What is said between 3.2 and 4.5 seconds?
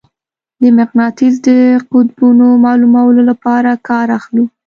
لپاره کار اخلو.